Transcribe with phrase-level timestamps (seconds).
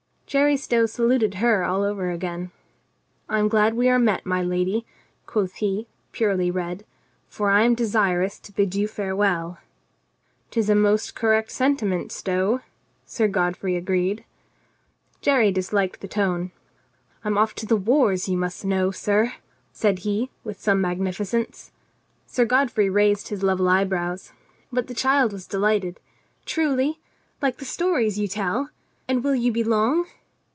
[0.31, 2.51] Jerry Stow saluted her all over again.
[3.27, 4.85] "I am glad we are met, my lady,"
[5.25, 6.85] quoth he, purely red,
[7.27, 9.57] "for I am desirous to bid you farewell.""
[10.51, 12.61] 'Tis a most correct sentiment, Stow,"
[13.05, 14.23] Sir God frey agreed.
[15.19, 16.51] Jerry disliked the tone.
[17.25, 19.33] "I am off to the wars, you must know, sir,"
[19.73, 21.73] said he with some magnificence.
[22.25, 24.31] Sir Godfrey raised level eyebrows.
[24.71, 25.99] But the child was delighted.
[26.45, 27.01] "Truly?
[27.41, 28.69] Like the stories you tell?
[29.09, 30.07] And will you be long?"